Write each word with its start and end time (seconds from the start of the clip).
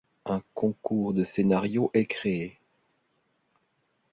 Un 0.25 0.41
concours 0.55 1.13
de 1.13 1.23
scénarios 1.23 1.91
est 1.93 2.07
créé. 2.07 2.57